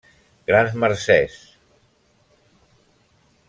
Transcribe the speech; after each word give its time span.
-Grans 0.45 0.77
mercès. 0.83 1.35